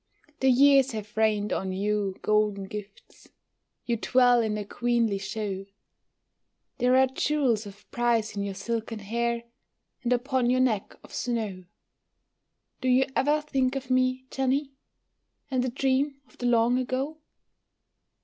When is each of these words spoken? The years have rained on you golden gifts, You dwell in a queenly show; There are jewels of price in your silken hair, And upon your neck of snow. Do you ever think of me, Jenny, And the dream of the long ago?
The 0.39 0.49
years 0.49 0.93
have 0.93 1.15
rained 1.15 1.53
on 1.53 1.71
you 1.71 2.17
golden 2.23 2.63
gifts, 2.63 3.29
You 3.85 3.97
dwell 3.97 4.41
in 4.41 4.57
a 4.57 4.65
queenly 4.65 5.19
show; 5.19 5.67
There 6.79 6.97
are 6.97 7.05
jewels 7.05 7.67
of 7.67 7.85
price 7.91 8.35
in 8.35 8.41
your 8.41 8.55
silken 8.55 8.97
hair, 8.97 9.43
And 10.01 10.11
upon 10.11 10.49
your 10.49 10.59
neck 10.59 10.95
of 11.03 11.13
snow. 11.13 11.65
Do 12.81 12.87
you 12.87 13.05
ever 13.15 13.41
think 13.41 13.75
of 13.75 13.91
me, 13.91 14.25
Jenny, 14.31 14.71
And 15.51 15.63
the 15.63 15.69
dream 15.69 16.19
of 16.27 16.35
the 16.39 16.47
long 16.47 16.79
ago? 16.79 17.19